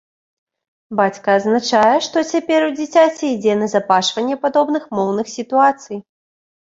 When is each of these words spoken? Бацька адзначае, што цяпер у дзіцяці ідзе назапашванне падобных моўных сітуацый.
Бацька 0.99 1.35
адзначае, 1.39 1.97
што 2.07 2.17
цяпер 2.37 2.65
у 2.69 2.73
дзіцяці 2.79 3.23
ідзе 3.35 3.53
назапашванне 3.63 4.35
падобных 4.47 4.83
моўных 5.01 5.27
сітуацый. 5.39 5.97